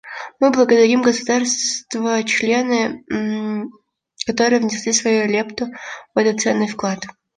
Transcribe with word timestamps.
Мы 0.39 0.49
благодарим 0.49 1.03
государства-члены, 1.03 3.05
которые 4.25 4.59
внесли 4.59 4.93
свою 4.93 5.27
лепту 5.27 5.67
в 6.15 6.17
этот 6.17 6.41
ценный 6.41 6.67
вклад. 6.67 7.05